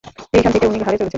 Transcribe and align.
এইখান 0.33 0.51
থেকে 0.53 0.65
উনি 0.67 0.79
ঘাড়ে 0.79 0.97
চড়েছেন। 0.97 1.09